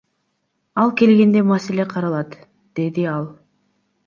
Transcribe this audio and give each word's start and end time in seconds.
Ал 0.83 0.89
келгенде 1.01 1.41
маселе 1.49 1.85
каралат,— 1.93 2.31
деди 2.81 3.03
ал. 3.15 3.25